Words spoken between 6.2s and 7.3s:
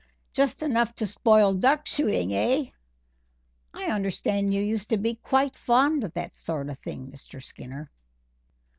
sort of thing,